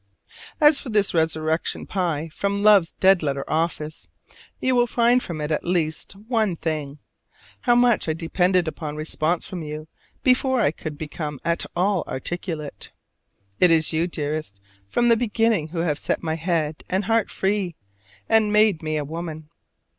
[0.59, 4.07] As for this resurrection pie from love's dead letter office,
[4.59, 6.97] you will find from it at least one thing
[7.59, 9.87] how much I depended upon response from you
[10.23, 12.91] before I could become at all articulate.
[13.59, 14.59] It is you, dearest,
[14.89, 17.75] from the beginning who have set my head and heart free
[18.27, 19.49] and made me a woman.